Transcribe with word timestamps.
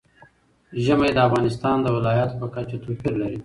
ژمی 0.83 1.09
د 1.13 1.17
افغانستان 1.27 1.77
د 1.81 1.87
ولایاتو 1.95 2.35
په 2.41 2.47
کچه 2.53 2.77
توپیر 2.83 3.13
لري. 3.21 3.39